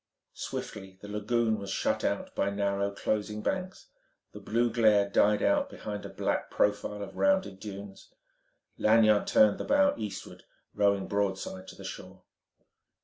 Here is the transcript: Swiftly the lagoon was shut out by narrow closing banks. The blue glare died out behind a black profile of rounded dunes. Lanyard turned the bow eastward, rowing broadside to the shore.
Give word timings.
Swiftly 0.33 0.97
the 1.03 1.07
lagoon 1.07 1.59
was 1.59 1.69
shut 1.69 2.03
out 2.03 2.33
by 2.33 2.49
narrow 2.49 2.89
closing 2.89 3.43
banks. 3.43 3.89
The 4.31 4.39
blue 4.39 4.73
glare 4.73 5.07
died 5.07 5.43
out 5.43 5.69
behind 5.69 6.07
a 6.07 6.09
black 6.09 6.49
profile 6.49 7.03
of 7.03 7.15
rounded 7.17 7.59
dunes. 7.59 8.11
Lanyard 8.79 9.27
turned 9.27 9.59
the 9.59 9.63
bow 9.63 9.93
eastward, 9.97 10.43
rowing 10.73 11.07
broadside 11.07 11.67
to 11.67 11.75
the 11.75 11.83
shore. 11.85 12.23